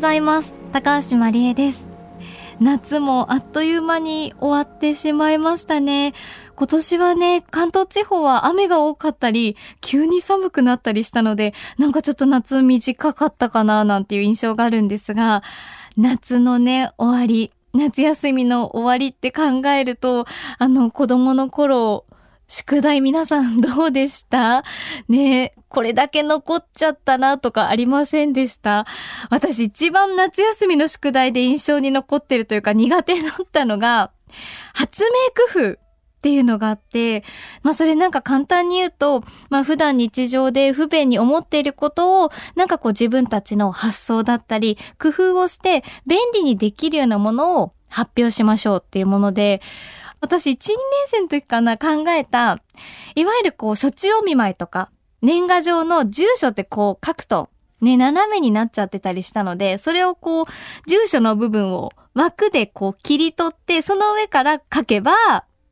[0.00, 0.54] ございます。
[0.72, 1.86] 高橋真理恵です。
[2.58, 6.14] 夏もあっという間に終わってしまいましたね。
[6.56, 15.42] 今年はね、関東地方は雨が多かったり、急に寒くなったりしたので、なんかちょっと夏短かったかななんていう印象があるんですが、
[15.98, 20.24] 夏のね、終わり、夏休みの終わりって考えると、
[20.56, 22.06] あの子供の頃、
[22.50, 24.64] 宿題皆さんどうでした？
[25.08, 28.86] ねえこれだけ残っちゃったなとかありませんでした？
[29.30, 34.10] 私一番夏休みの宿題で印象に残ってるというか苦手だったのが、
[34.74, 35.10] 発明
[35.62, 35.76] 工夫っ
[36.22, 37.22] ていうのがあって、
[37.62, 49.62] まあそれなんか簡単に言うと、まあ普段日常で不便に思っていることを、なんかこう自分たちの発想だったり、工夫をして便利にできるようなものを発表しましょうっていうもので、
[50.20, 50.76] 私1、2年
[51.08, 52.62] 生の時かな考えた、
[53.14, 54.90] いわゆるこう、処置お見舞いとか、
[55.22, 60.46] 年賀状の住所ってこう書くと、ね、斜めになっちゃってたりしたので、それをこう、
[60.86, 65.12] 住所の部分を枠でこう切り取って、その上から書けば、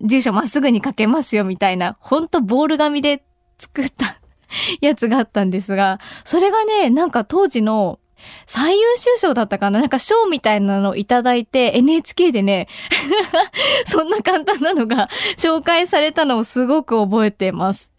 [0.00, 3.24] 住所まっすぐに書けますよみたいな、ほんとボール紙で
[3.58, 4.20] 作った
[4.80, 7.98] やつがあったんですが、それがね、なんか当時の
[8.46, 9.80] 最優秀賞だったかな？
[9.80, 12.68] なんか賞みたいなのをいただいて NHK でね
[13.86, 17.92] そんな簡単なのが 紹介されたのをすごく覚えてます。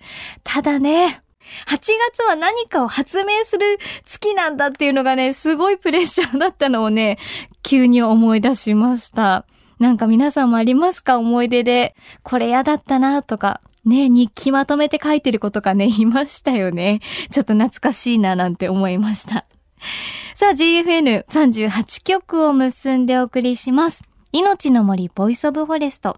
[0.44, 1.22] ただね、
[1.68, 7.18] 8月は何かを発明する月なんだっていうのがね、すごいプレッシャーだったのをね、
[7.64, 9.46] 急に思い出しました。
[9.80, 11.18] なんか皆さんもありますか？
[11.18, 11.96] 思い出で。
[12.24, 13.62] これ嫌だったなとか。
[13.86, 17.00] ね、日記まとめて書いてる子とかね、いましたよね。
[17.32, 19.46] ちょっと懐かしいななんて思いました。
[20.36, 24.04] さあ、GFN38 曲を結んでお送りします。
[24.32, 26.18] 命の森 Voice of Forest。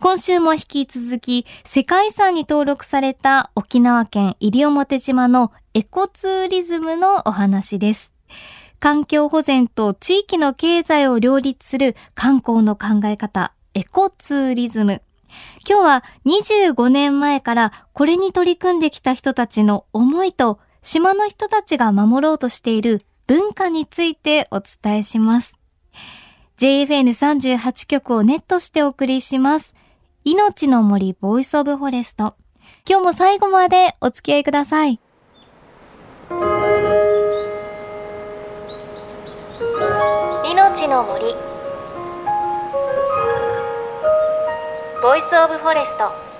[0.00, 8.12] 今週も引き続き、世界遺産に登録された沖縄県西表島のエコツーリズムのお話です。
[8.80, 15.02] 環境保全と地域の経済を両立する観光の考え方、エコツーリズム。
[15.66, 25.54] 今日は25年前からこれに取り組んできた人たちの思いと島の人たちが守ろうとしている文化についてお伝えします。
[26.58, 29.74] JFN38 曲をネットしてお送りします。
[30.24, 32.36] 命の森 Voice of Forest。
[32.86, 35.00] 今日も最後までお付き合いください。
[40.44, 41.34] 命の森
[45.02, 46.33] Voice of Forest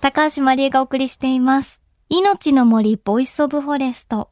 [0.00, 4.30] 高橋まりえがお送りしています命の森 Voice of Forest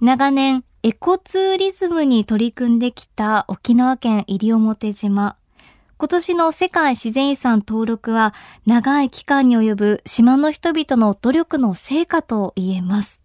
[0.00, 5.36] 長年エコツーリズムに取り組んできた沖縄県西表島
[5.98, 8.34] 今年の世界自然遺産登録は
[8.66, 13.18] 長い期間に及ぶ島の人々の努力の成果と言えます。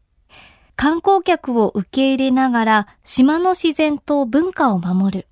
[0.77, 5.27] 観光客を受け入れながら島の自然と文化を守る。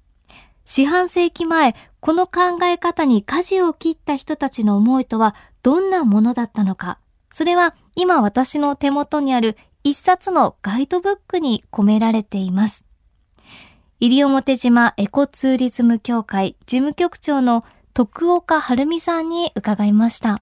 [0.66, 5.34] 四半世紀前、この考え方に舵を切った人たちの思いとは
[5.64, 7.00] どんなものだったのか。
[7.32, 12.86] それは今私の手元にある一冊のガイドブックに込められています。
[14.00, 20.40] 西表島エコツーリズム協会事務局長の徳岡晴美さんに伺いました。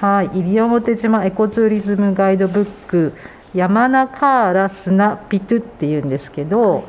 [0.00, 3.14] はい、西表島エコツーリズムガイドブック
[3.54, 6.80] 山名カーラ砂ピトゥっていうんですけど、は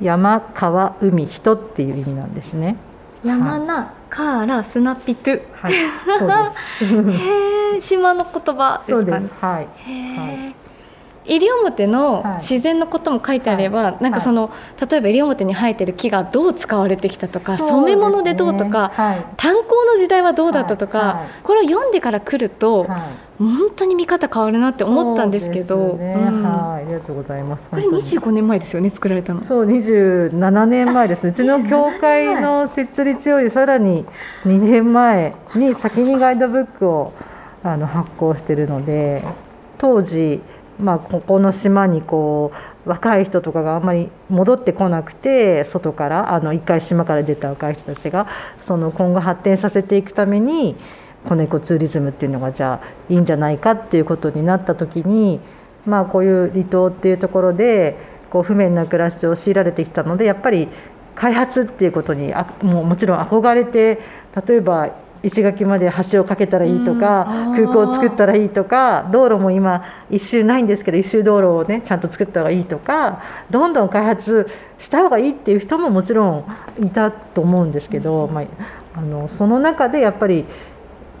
[0.00, 2.76] い、山川海人っていう意味なんですね。
[3.24, 5.40] 山名カーラ砂ピトゥ。
[5.54, 5.72] はい、
[6.18, 6.34] そうで
[6.78, 6.84] す。
[7.24, 9.32] へえ、島の言葉ですか、ね、そうです。
[9.40, 9.64] はい。
[9.64, 10.61] はい。
[11.26, 14.50] 西表の自然のことも書いてあれば、はい、なんかその、
[14.90, 22.86] 例えば西表に生えてる木がどう使われてきたとか、ね、染め物でどうとか、はい、炭鉱の時代はどうだったとか、はい、これを読んでから来ると、
[23.38, 26.14] 本当に見方変わるなって思ったんですけど、ね。
[26.16, 27.68] うん、はい、ありがとうございます。
[27.70, 29.40] これ25年前ですよね、作られたの。
[29.40, 31.26] そう、27年前です。
[31.26, 34.04] うちの教会の設立よりさらに
[34.44, 37.12] 2年前に先にガイドブックを
[37.62, 39.22] あの発行しているので、
[39.78, 40.40] 当時
[40.82, 42.52] まあここの島にこ
[42.86, 48.26] う若い人とかがあんまり戻ってこなくて外からあの一回島から出た若い人たちが
[48.60, 50.74] その今後発展させていくために
[51.28, 55.40] 子猫ツーリズムっていうのがじゃあいいんじゃないかっていうことになった時に
[55.86, 57.96] まあこういう離島っていうところで
[58.30, 60.68] こう不便な暮らしを強いられてきたのでやっぱり
[61.14, 64.00] 開発っていうことにあもうもちろん憧れて
[64.46, 64.90] 例えば
[65.22, 74.48] 石垣まで橋を架けたらいいとか、空港を作ったらいいとか道路も今一周ないんですけど一周道路をねちゃんと作った方がいいとかどんどん開発
[74.78, 76.44] した方がいいっていう人ももちろ
[76.78, 78.46] んいたと思うんですけど、まあ、
[78.94, 80.44] あのその中でやっぱり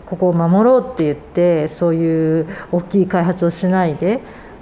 [0.06, 4.20] ここを守ろうって言ってそういう大きい開発をしないで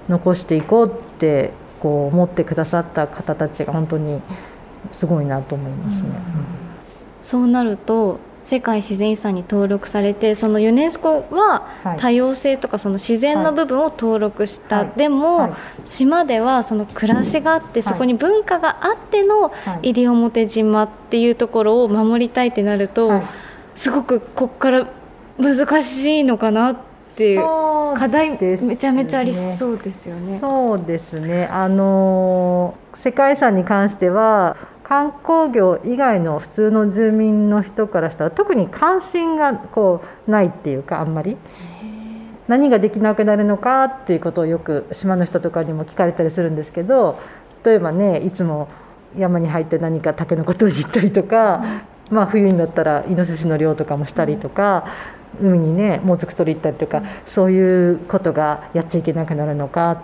[0.09, 4.21] 残していこうってこう思ってくださった方たちが本当に
[4.93, 6.11] すごいなと思いますね。
[6.11, 6.17] うん、
[7.23, 15.53] そうなると世界自然遺産に登録されてそのユネスコは多様性とかその自然の部分を登録した、はい、でも、はい、
[15.85, 19.53] 島ではその暮らしがあって、そこに文化があっての
[19.83, 23.23] 西表島っていうところを守りたいってなると、
[23.75, 24.89] すごくこっから
[25.39, 26.77] 難しいのかなっ
[27.17, 30.39] ていう課題めちゃめちゃありそうですよね。
[30.41, 31.47] そうですね。
[31.47, 34.57] あの世界遺産に関しては
[34.91, 41.37] 観光業以外の普通の住民の人からしたら特に関心がこうないっていうかあんまり
[42.49, 47.21] 何ができなくなるのかっていうことをよく島の人とかにも聞かれたりするんですけど
[47.65, 48.67] 例えばねいつも
[49.17, 51.63] 山に入って何かタケノコ取りに行ったりとか、
[52.11, 54.87] まあ、冬になったらイノシシの漁とかもしたりとか。
[55.41, 60.03] 海にねもずく取り行ったりとかそういうことがやっちゃいけなくなるのか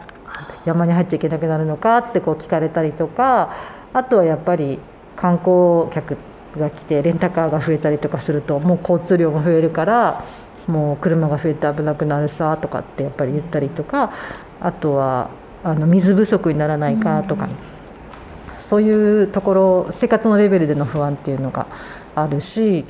[0.65, 4.79] 山に入っちゃいけなくなるのかってこう聞かれたりとかあとはやっぱり
[5.17, 6.17] 観光客
[6.59, 10.25] が来てレンタカーが増えたりとかするともう交通量が増えるから
[10.67, 14.12] もう車が増えて危なくなるさとかってやっぱり言ったりとか
[14.61, 15.31] あとは
[15.62, 17.49] あの水不足にならないかとか、
[18.61, 21.67] そういうところ生活のレベルでの不安っていうのが
[22.15, 22.85] あるし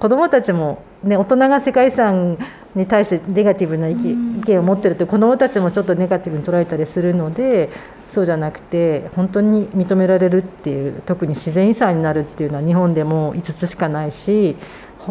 [0.00, 2.38] 子どもたちも、ね、大人が世界遺産
[2.74, 7.68] に対してネガティブな意見を持ってると子どもたちもちょっとネガティブに捉えたりするので
[8.08, 14.56] そうじゃなくて本当に認められるっていう特に自然遺産になるっていうのは日本でも5つしかないし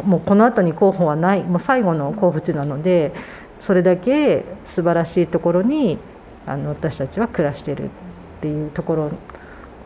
[0.06, 3.14] もうこの後に候補はないもう最後の候補地なので
[3.60, 6.00] それだけ素晴らしいところに
[6.48, 7.90] あの私たちは暮らしてるっ
[8.42, 9.12] ていうとこ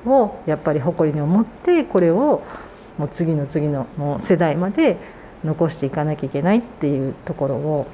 [0.06, 2.42] ろをやっぱり誇りに思ってこれを
[2.98, 4.98] もう次の次のもう世代まで
[5.44, 7.88] 残していかなきゃいけないっていうところを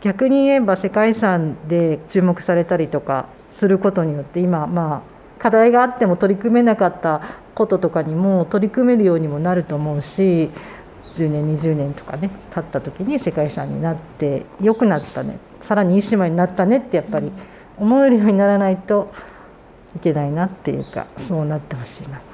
[0.00, 7.22] 逆に言えば世界遺産で注目されたりとかすることによって今まあ課題があっても取り組めなかった
[7.54, 10.50] こととかにも取り組めるようにもなると思うし
[11.14, 17.32] 10年20年とかね経った時に世界遺産になって良くなったねさらにいい島になったねってやっぱり
[17.78, 19.12] 思えるようにならないと
[19.96, 22.29] いけないなっていうかそうなってほしいな。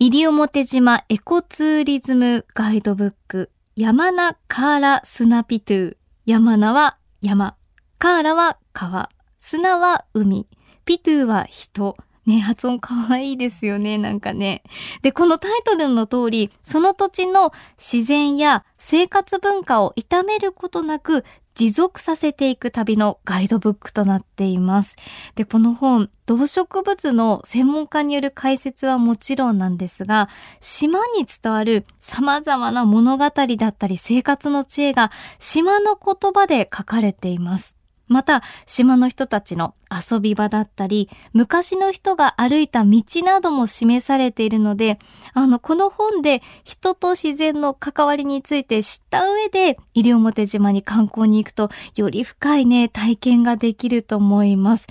[0.00, 5.96] 西表島エコツーリズムガイドブック山名カーラスナピトゥ
[6.26, 7.56] 山名は山
[7.98, 9.08] カーラは川、
[9.38, 10.48] 砂は海、
[10.84, 11.96] ピトゥは人。
[12.26, 14.62] ね、発音かわいいですよね、なんかね。
[15.02, 21.24] で、このタイトルの通り、その土地の自然や生活文化を傷めることなく
[21.54, 24.96] 持続させていく旅のガイドブックとなっています。
[25.36, 30.28] で、この本、動植物の専門家による解説はもちろんなんですが、
[30.60, 33.30] 島に伝わる様々な物語だ
[33.68, 37.73] ったり生活の知恵が島の言葉で書かれています。
[38.06, 44.98] また、島の人たちの遊び場だったり、昔の人が歩いた道なども示されているので、
[45.32, 54.86] あの、この本で人と自然の関わりについて知った上で、西表島に観光に行くと、より深いね、体験ができると思います。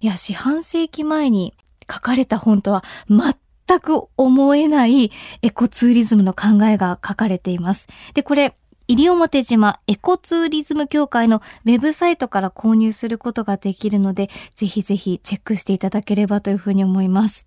[0.00, 1.54] いや、四半世紀前に
[1.90, 7.86] 書かれた本とは全く思えないエコツーリズムの考えが書かれています。
[8.14, 8.56] で、これ、
[8.88, 17.46] 西表島エコツーリズム協会のウェブサイトから購入することができるので、ぜひぜひチェックしていただければというふうに思います。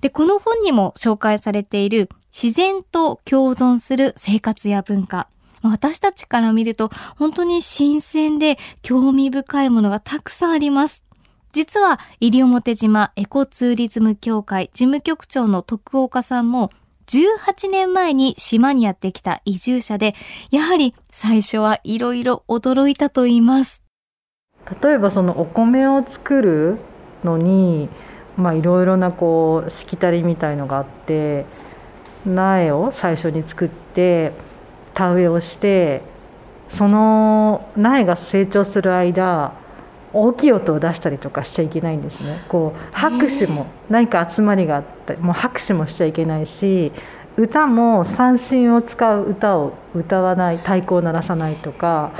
[0.00, 5.28] で、この本にも紹介されている自然と共存する生活や文化。
[5.62, 11.04] 私たちから見ると本当に新鮮で興味深いものがたくさんあります。
[11.52, 16.70] 実は、西表島エコツーリズム協会事務局長の徳岡さんも
[17.12, 20.14] 18年前に島にやってきた移住者で、
[20.50, 23.82] やはり最初はいろいろ驚いたと言います。
[24.82, 26.78] 例えばそのお米を作る
[27.22, 27.88] のに、
[28.36, 31.44] まあいろいろなこうしきたりみたいのがあって、
[32.24, 34.32] 苗を最初に作って
[34.94, 36.02] 田植えをして
[36.68, 39.54] その苗が成長する間
[40.12, 42.44] 大きい音を出したりとかしちゃいけないんですね。
[42.48, 46.92] こう拍手も何か集まりがあったりもう拍手もしちゃいけないし
[47.36, 52.12] 歌も三振を使う歌を歌わない太鼓を鳴らさないとか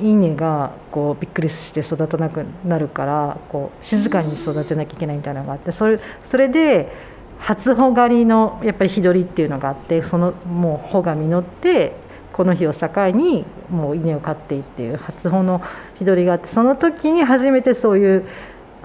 [0.00, 6.92] 稲がこうびっくりして育たなくなるからこう静かに育てなきゃいけないみたいなのがあってそれそれで
[7.38, 11.96] 初穂刈りのやっぱり日取りっていうのがあってそのもう穂が実って
[12.32, 15.60] この日を境にもう稲を刈っていっていう初穂の
[15.98, 18.24] 日取りがあってその時に初めてそういう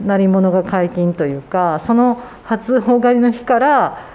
[0.01, 4.05] 鳴り物が解禁というかその初穂刈りの日から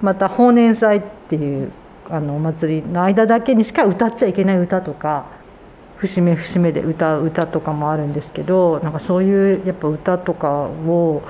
[0.00, 1.72] また法年祭っていう
[2.08, 5.26] あのお祭りの間だけにしか歌っちゃいけない歌とか
[5.96, 11.22] 節目節目で歌う歌とかもあるんですけどなんかそういうやっぱ歌とかを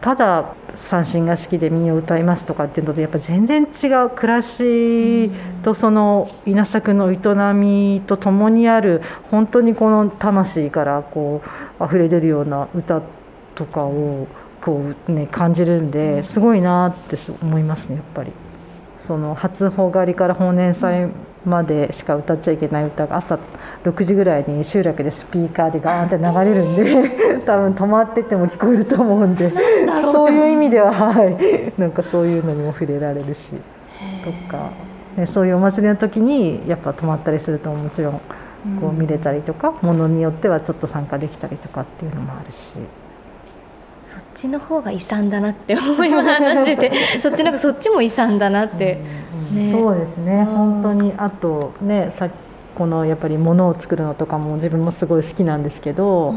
[0.00, 5.30] ただ三振が好きで民謡を歌いますとかっていうのとやっぱ全然違う暮らし
[5.62, 7.18] とその稲作の営
[7.54, 11.42] みとともにある本当にこの魂からこ
[11.80, 13.02] う溢れ出るような歌
[13.54, 14.26] とかを
[14.60, 18.32] こう、ね、感じるんですごいなって思いますねやっぱり。
[19.06, 21.08] その初穂刈りから法年祭
[21.44, 23.38] までしか歌っちゃいけない歌が朝
[23.84, 29.50] 6時ぐらいに集落でスピーカーでガーンって流れるんで 多分止まってても聞こえると思うんで。
[30.02, 31.36] そういう意味でははい。
[31.78, 33.52] なんかそういうのにも触れられるし
[34.24, 34.70] とか、
[35.16, 38.20] ね、そういうお祭りの時にやっぱ止まったりするともちろん
[38.80, 42.74] こう見れたりとか、ものによってはちょっと参加できたりとかっていうのもあるし。
[44.04, 46.92] そっちの方が遺産だなって思い話してて。
[47.22, 48.98] そっちなんかそっちも遺産だなって、
[49.50, 52.30] ね、そうですね、本当にあとねさ
[52.74, 56.34] このやっぱり物を作るのとかも自分もすごい好きなんですけど、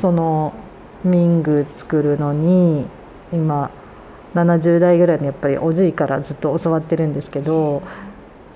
[0.00, 0.54] その
[1.04, 2.86] 民具作るのに
[3.32, 3.70] 今
[4.34, 7.82] 70代ぐらいのやっぱりおじいからずっと教わってるんですけど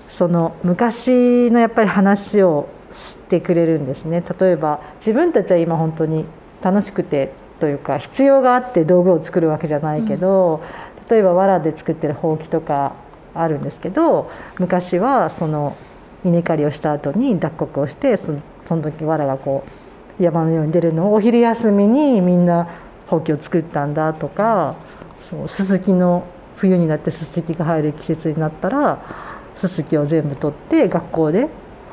[0.09, 4.23] その昔のやっぱり話を知ってくれるんですね。
[4.39, 6.25] 例えば自分たちは今本当に
[6.61, 10.61] 楽しくてというか必要があって道具を作るわけじゃないけど、
[11.01, 12.93] うん、例えば藁で作ってるほうきとか
[13.33, 15.75] あるんですけど昔はその
[16.23, 18.31] 稲刈りをした後に脱穀をしてそ
[18.75, 19.63] の時藁がこ
[20.19, 22.67] う山のように出るのをお昼休みにみんな
[23.07, 24.75] ほうきを作ったんだとか
[25.21, 26.25] そうすすきの
[26.57, 28.99] 冬になってすすきが入る季節になったら
[29.55, 31.47] すすきを全部取って学校で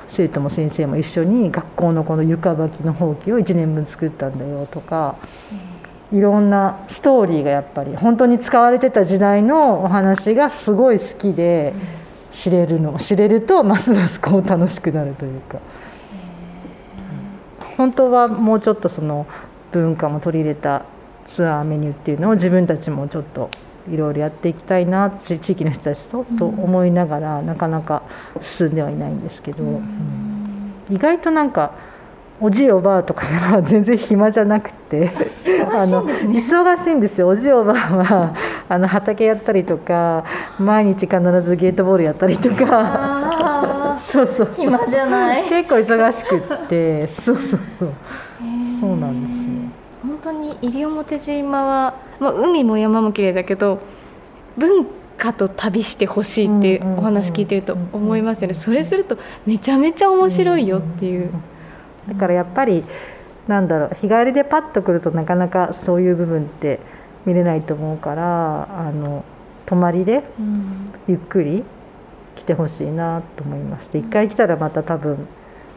[0.09, 5.17] 生徒も先生も一緒に学校のこの床履きのほうきを1年分作ったんだよとか、
[6.13, 11.75] いろんなストーリーがやっぱり本当に使われてた時代のお話がすごい好きで
[12.31, 15.59] 知れるの知れるとますますこう楽しくなるというか。
[17.77, 19.25] 本当はもうちょっとその
[19.71, 20.85] 文化も取り入れた
[21.27, 23.51] ツアーメニューっていうのを自分たちもちょっと
[23.89, 28.03] いろいろやっていきたいな地域の人たちとと思いながら、なかなか
[28.43, 31.73] 進んではいないんですけど、うん、意外となんか
[32.41, 35.11] おじいおばあとかは全然暇じゃなくて
[35.71, 37.29] あの忙しいんですよ。
[37.29, 38.35] おじいおばあは
[38.69, 40.25] あの畑やったりとか
[40.59, 43.97] 毎日必ずゲートボールやったりとか。
[44.01, 45.49] そうそう暇じゃない。
[45.49, 47.07] 結構忙しくって。
[47.09, 47.93] そうそうそう。
[48.81, 49.55] そうなんですよ。
[50.03, 53.81] 本当に西表島は、まあ、海も山も綺麗だけど
[54.57, 58.55] 文化と旅してほしいってお話聞いてると思いますよね。
[58.55, 61.31] それするとめちゃめちゃ面白いよっていう。
[62.09, 62.85] だからやっぱり
[63.49, 66.81] なんだろう日帰りでパッと来るとなかなかそういう部分って
[67.25, 69.25] 見れないと思うからあの
[69.67, 70.23] 泊まりで
[71.09, 71.65] ゆっくり
[72.37, 73.89] 来てほしいなと思います。
[73.93, 75.27] で一回来たらまた多分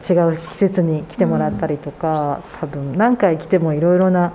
[0.07, 4.33] 違う季節に来てもらったりとか、多分何回来てもいろいろな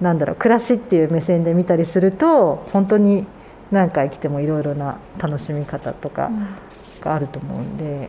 [0.00, 3.26] なんだろう暮らしっていう目線で見たりすると本当に
[3.70, 6.30] 何回来てもいろいろな楽しみ方とか
[7.00, 8.08] があると思うんで。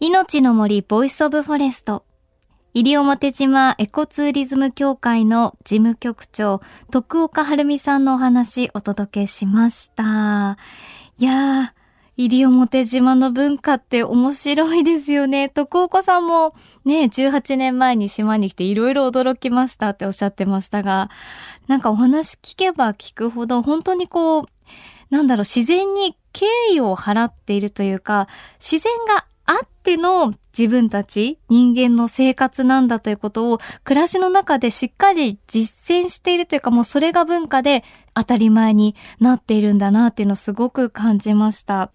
[0.00, 2.04] 命の森 Voice of Forest
[2.72, 6.60] 西表島エコツーリズム協会の事務局長、
[6.92, 10.56] 徳岡晴美さんのお話お届けしました。
[11.18, 15.48] いやー、西表島の文化って面白いですよね。
[15.48, 21.10] 徳岡さんもね、18年前に島に来ていろいろ驚きましたっておっしゃってましたが、
[21.66, 24.44] なんかお話聞けば聞くほど本当にこう、
[25.10, 28.28] なんだろう、自然に敬意を払っているというか、
[28.60, 41.90] 自然があっての自分たち、人間の生活なんだということを暮らしの中でしっかり実践しているというかもうそれが文化で当たり前になっているんだなっていうのをすごく感じました。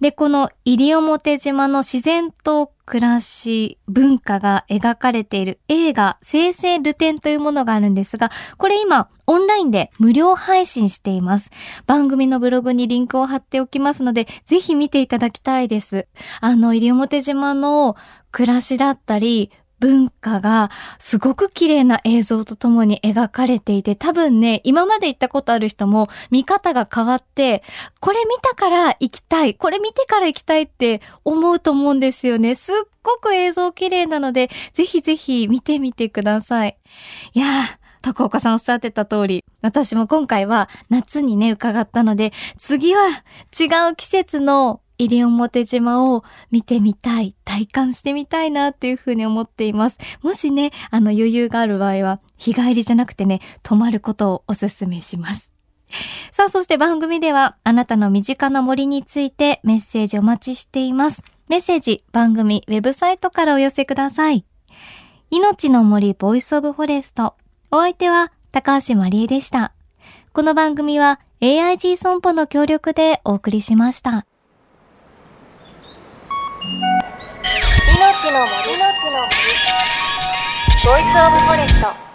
[0.00, 11.50] で、この西表島の自然と暮らし、文化が描かれている映画、生成ルテンというものがあるんですが、これ今、オンラインで無料配信しています。
[11.86, 16.06] 番組のブログにリンクを貼っておきますので、ぜひ見ていただきたいです。
[16.40, 17.96] あの、西表島の
[18.32, 19.50] 暮らしだったり、
[19.84, 27.62] 文化がすごく綺麗な映像とともに描かれていて、多分ね、今まで行ったことある人も見方が変わって、
[28.00, 32.54] これ見たから行きたい、これ見てから行きたいって思うと思うんですよね。
[32.54, 36.78] すっごく映像綺麗なので、ぜひぜひ見てみてください。
[37.34, 37.50] いやー、
[38.00, 49.98] 高岡さんおっしゃってた通り、私も今回は夏にね、伺ったので、次は違う季節の西表島を見てみたい、体感してみたいなっていうふうに思っています。
[50.22, 55.50] もしね、あの余裕がある場合は、日帰りじゃなくてね、泊まることをお勧めします。
[56.32, 61.22] さあ、そして番組では、あなたの身近な森についてメッセージお待ちしています。
[61.48, 64.44] メッセージ、番組、ウェブサイトからお寄せください。
[65.30, 67.36] 命の森 Voice of Forest。
[67.70, 69.74] お相手は、高橋まりえでした。
[70.32, 74.26] この番組は AIG 損保の協力でお送りしました。
[76.64, 78.78] 命の森。
[78.78, 79.36] の木の森。
[80.82, 82.13] Voice of Forest。